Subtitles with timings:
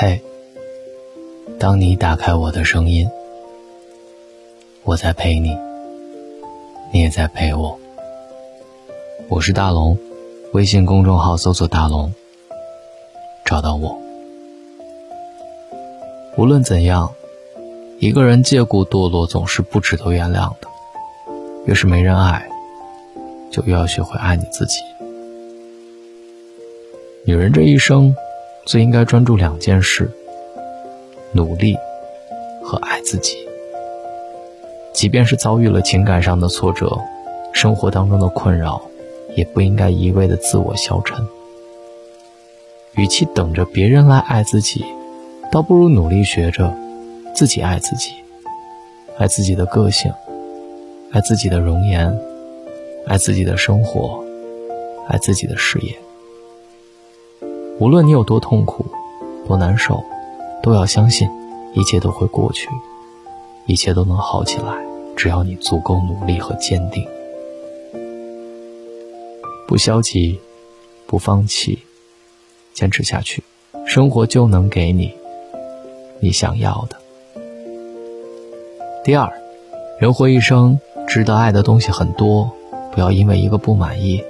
[0.00, 0.22] 嘿，
[1.58, 3.10] 当你打开我的声音，
[4.84, 5.58] 我在陪你，
[6.92, 7.76] 你也在陪我。
[9.28, 9.98] 我是大龙，
[10.52, 12.14] 微信公众号搜索“大龙”，
[13.44, 14.00] 找到我。
[16.36, 17.12] 无论怎样，
[17.98, 20.68] 一个人借故堕落总是不值得原谅的。
[21.66, 22.48] 越是没人爱，
[23.50, 24.78] 就越要学会爱你自己。
[27.24, 28.14] 女人这一生，
[28.68, 30.10] 最应该专注两件事：
[31.32, 31.74] 努力
[32.62, 33.34] 和爱自己。
[34.92, 37.00] 即便是遭遇了情感上的挫折，
[37.54, 38.82] 生活当中的困扰，
[39.34, 41.26] 也不应该一味的自我消沉。
[42.94, 44.84] 与其等着别人来爱自己，
[45.50, 46.70] 倒不如努力学着
[47.34, 48.16] 自己爱自己，
[49.16, 50.12] 爱自己的个性，
[51.10, 52.14] 爱自己的容颜，
[53.06, 54.22] 爱自己的生活，
[55.08, 55.96] 爱自己的事业。
[57.80, 58.84] 无论你有多痛苦，
[59.46, 60.02] 多难受，
[60.62, 61.28] 都要相信，
[61.74, 62.68] 一切都会过去，
[63.66, 64.74] 一切都能好起来。
[65.16, 67.06] 只要你足够努力和坚定，
[69.66, 70.40] 不消极，
[71.06, 71.78] 不放弃，
[72.74, 73.44] 坚持下去，
[73.86, 75.12] 生活就能给你
[76.20, 76.96] 你想要的。
[79.04, 79.32] 第二，
[80.00, 82.50] 人活一生，值得爱的东西很多，
[82.92, 84.22] 不要因为一个不满意，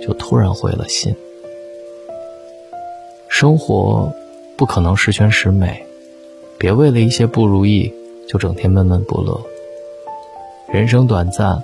[0.00, 1.14] 就突然灰了心。
[3.38, 4.10] 生活
[4.56, 5.84] 不可能十全十美，
[6.56, 7.92] 别为了一些不如意
[8.26, 9.38] 就整天闷闷不乐。
[10.72, 11.62] 人生短暂，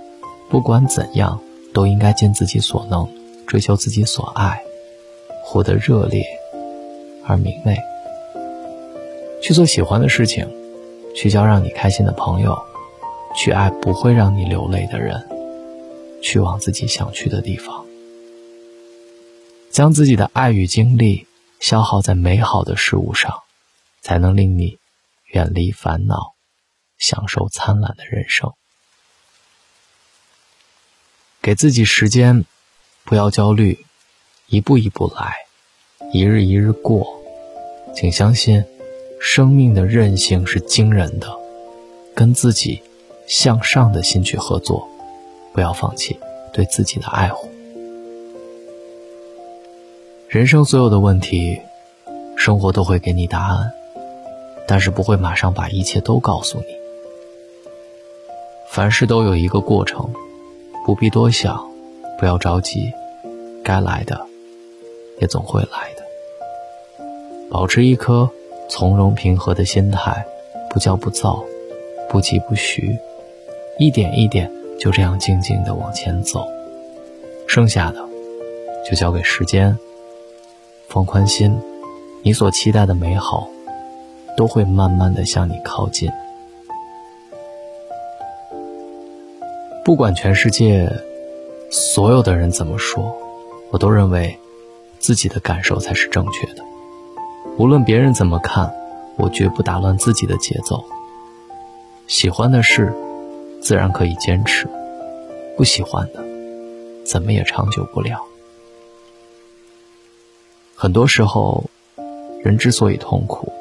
[0.51, 1.41] 不管怎样
[1.73, 3.09] 都应该尽自己所能，
[3.47, 4.63] 追求自己所爱，
[5.43, 6.23] 活得热烈
[7.25, 7.75] 而明媚。
[9.41, 10.47] 去做喜欢的事情，
[11.17, 12.55] 去交让你开心的朋友，
[13.35, 15.27] 去爱不会让你流泪的人，
[16.21, 17.83] 去往自己想去的地方，
[19.71, 21.25] 将自己的爱与精力。
[21.63, 23.45] 消耗在美好的事物上，
[24.01, 24.81] 才能令你
[25.27, 26.35] 远离烦恼，
[26.99, 28.53] 享受灿烂的人生。
[31.41, 32.45] 给自己时间，
[33.05, 33.87] 不要焦虑，
[34.49, 35.37] 一步一步来，
[36.13, 37.23] 一日一日过。
[37.95, 38.65] 请相信，
[39.21, 41.31] 生命的韧性是惊人的。
[42.13, 42.83] 跟自己
[43.29, 44.89] 向上的心去合作，
[45.55, 46.19] 不要放弃
[46.53, 47.52] 对自己的爱护。
[50.33, 51.61] 人生所有的问题，
[52.39, 53.71] 生活都会给你答案，
[54.67, 56.65] 但是不会马上把一切都告诉你。
[58.71, 60.11] 凡事都有一个过程，
[60.87, 61.63] 不必多想，
[62.19, 62.91] 不要着急，
[63.63, 64.19] 该来的
[65.21, 66.03] 也总会来的。
[67.51, 68.31] 保持一颗
[68.71, 70.25] 从容平和的心态，
[70.71, 71.45] 不骄不躁，
[72.09, 72.99] 不急不徐，
[73.79, 74.51] 一点一点
[74.81, 76.49] 就这样静静的往前走，
[77.47, 78.03] 剩下的
[78.83, 79.77] 就交给时间。
[80.93, 81.59] 放宽心，
[82.23, 83.49] 你所期待的美好，
[84.37, 86.11] 都会慢慢的向你靠近。
[89.83, 90.93] 不管全世界
[91.71, 93.17] 所有的人怎么说，
[93.71, 94.39] 我都认为
[94.99, 96.63] 自己的感受才是正确的。
[97.57, 98.71] 无论别人怎么看，
[99.17, 100.85] 我绝不打乱自己的节奏。
[102.07, 102.93] 喜欢的事，
[103.63, 104.69] 自然可以坚持；
[105.57, 106.23] 不喜欢的，
[107.03, 108.23] 怎么也长久不了。
[110.83, 111.63] 很多时候，
[112.43, 113.53] 人之所以痛苦，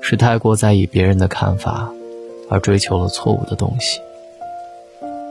[0.00, 1.92] 是太过在意别人的看法，
[2.48, 4.00] 而追求了错误的东西。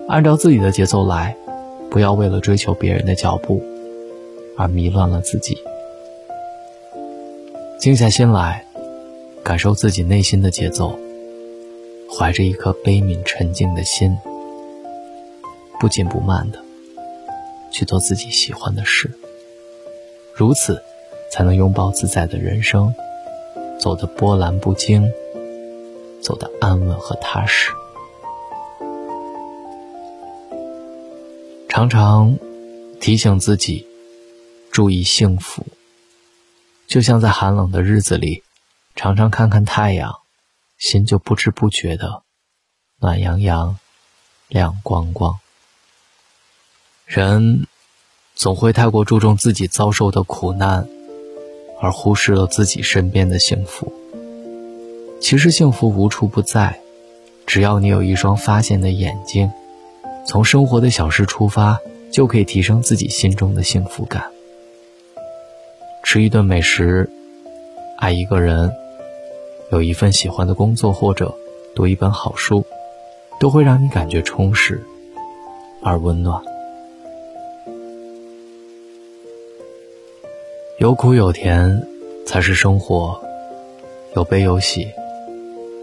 [0.07, 1.35] 按照自己的节奏来，
[1.89, 3.63] 不要为了追求别人的脚步，
[4.55, 5.57] 而迷乱了自己。
[7.79, 8.63] 静下心来，
[9.43, 10.99] 感受自己内心的节奏，
[12.16, 14.16] 怀着一颗悲悯沉静的心，
[15.79, 16.59] 不紧不慢的
[17.72, 19.09] 去做自己喜欢的事。
[20.35, 20.79] 如此。
[21.33, 22.94] 才能拥抱自在的人生，
[23.79, 25.11] 走得波澜不惊，
[26.21, 27.71] 走得安稳和踏实。
[31.67, 32.37] 常常
[33.02, 33.87] 提醒自己
[34.72, 35.66] 注意幸福，
[36.85, 38.43] 就像在寒冷的日子里，
[38.96, 40.19] 常常看看太阳，
[40.78, 42.22] 心就不知不觉的
[42.99, 43.79] 暖洋洋、
[44.49, 45.40] 亮光光。
[47.08, 47.66] 人
[48.35, 50.87] 总会太过注重自己遭受的苦难。
[51.84, 53.91] 而忽视了自己身边的幸福。
[55.20, 56.80] 其实幸福无处不在，
[57.46, 59.52] 只要你有一双发现的眼睛，
[60.26, 61.78] 从生活的小事出发，
[62.09, 64.24] 就可以提升自己心中的幸福感。
[66.03, 67.09] 吃一顿美食，
[67.97, 68.72] 爱一个人，
[69.70, 71.35] 有一份喜欢的工作，或者
[71.76, 72.66] 读一本好书，
[73.41, 74.82] 都会让你感觉充实
[75.82, 76.41] 而温暖。
[80.84, 81.82] 有苦有甜，
[82.26, 83.18] 才是生活
[84.18, 84.85] 有悲有喜，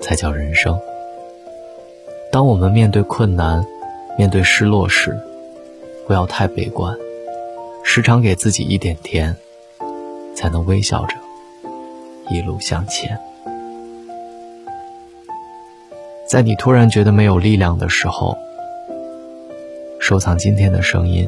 [0.02, 0.78] 才叫人生。
[2.30, 3.64] 当我们面对困难、
[4.18, 5.18] 面对失落时，
[6.06, 6.94] 不要太悲观，
[7.82, 9.34] 时常给自己一点甜，
[10.36, 11.16] 才能微笑着
[12.28, 13.18] 一路向前。
[16.28, 18.36] 在你突然觉得没有力量的时候，
[19.98, 21.26] 收藏今天的声音，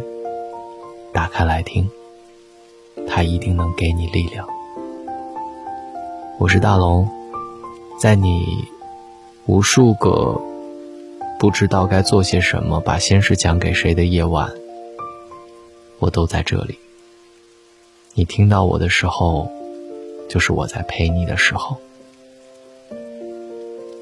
[1.10, 1.88] 打开来听，
[3.14, 4.48] 他一定能给你力量。
[6.38, 7.06] 我是大龙，
[8.00, 8.64] 在你
[9.44, 10.40] 无数个
[11.38, 14.50] 不知道该做些什么、把心事讲给谁的夜晚，
[15.98, 16.78] 我都在这里。
[18.14, 19.46] 你听到我的时候，
[20.26, 21.76] 就是我在陪你的时候。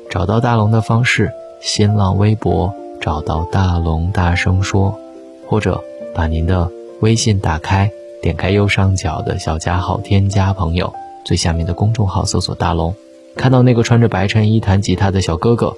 [0.09, 5.01] 找到大龙的方式：新浪微博找到大龙，大声说，
[5.49, 5.83] 或者
[6.15, 6.71] 把您的
[7.01, 7.91] 微信打开，
[8.23, 10.93] 点开右上角的小加号，添加朋友，
[11.25, 12.95] 最下面的公众号搜索大龙，
[13.35, 15.75] 看到那个穿着白衬衣弹吉他的小哥哥，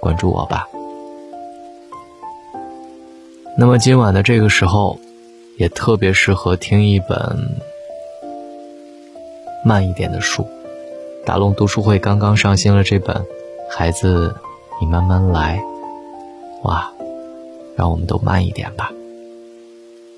[0.00, 0.68] 关注我吧。
[3.56, 4.98] 那么今晚的这个时候，
[5.58, 7.60] 也特别适合听一本
[9.64, 10.46] 慢一点的书。
[11.26, 13.24] 大龙读书会刚刚上新了这本。
[13.72, 14.34] 孩子，
[14.80, 15.62] 你慢慢来，
[16.62, 16.90] 哇，
[17.76, 18.90] 让我们都慢一点吧。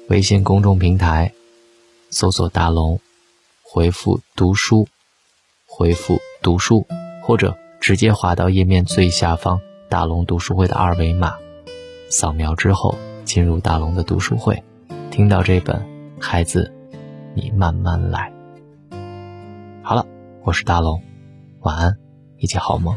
[0.09, 1.33] 微信公众平台
[2.12, 3.00] 搜索“大龙”，
[3.64, 4.87] 回复“读书”，
[5.67, 6.87] 回复“读书”，
[7.25, 11.38] 或者直接滑到页面最下方“大龙读书会”的二维码，
[12.11, 14.62] 扫描之后进入大龙的读书会，
[15.11, 15.81] 听到这本
[16.23, 16.70] 《孩子，
[17.35, 18.31] 你慢慢来》。
[19.82, 20.06] 好了，
[20.44, 21.03] 我是大龙，
[21.61, 21.97] 晚安，
[22.37, 22.94] 一起好梦。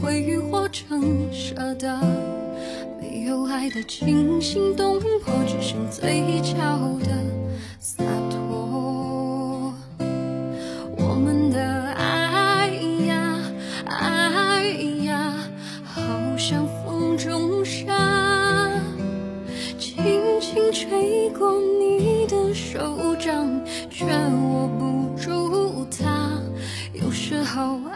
[0.00, 2.00] 毁于火，成舍得。
[3.00, 6.54] 没有爱的惊心动魄，只剩嘴角
[7.04, 7.10] 的
[7.78, 9.74] 洒脱。
[10.96, 11.60] 我们的
[11.92, 12.68] 爱
[13.06, 13.40] 呀，
[13.84, 14.64] 爱
[15.04, 15.34] 呀，
[15.84, 16.02] 好
[16.38, 17.92] 像风中沙，
[19.78, 23.60] 轻轻吹过你的手掌，
[23.90, 26.40] 却握不住它。
[26.94, 27.89] 有时候。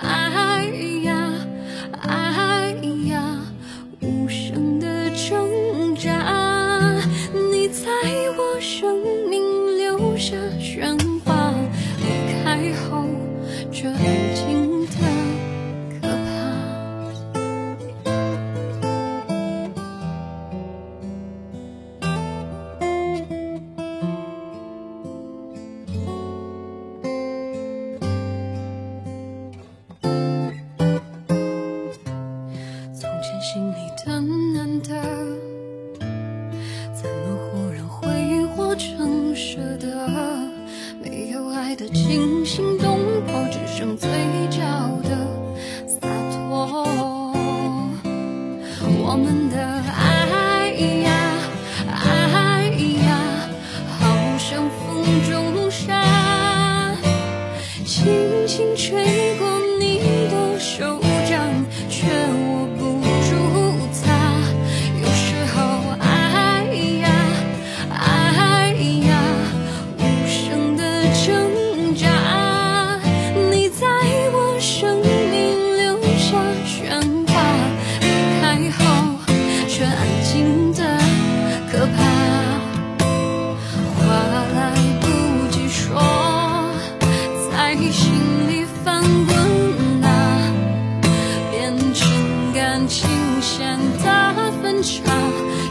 [92.88, 93.08] 琴
[93.40, 95.02] 弦的分叉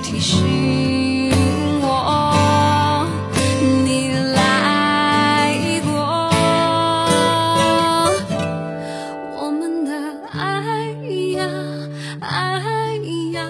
[0.01, 1.29] 提醒
[1.81, 3.05] 我，
[3.85, 5.91] 你来过。
[9.37, 9.91] 我们的
[10.31, 10.87] 爱
[11.35, 11.43] 呀，
[12.21, 12.97] 爱
[13.33, 13.47] 呀，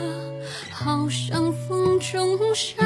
[0.71, 2.83] 好像风中沙，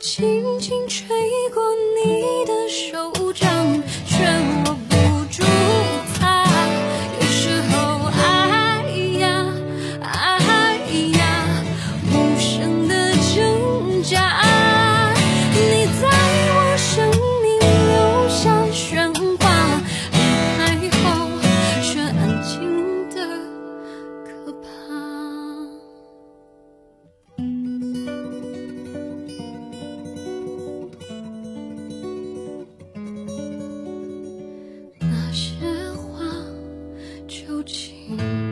[0.00, 1.06] 轻轻吹
[1.54, 1.62] 过
[2.04, 3.46] 你的手掌。
[37.88, 38.47] 情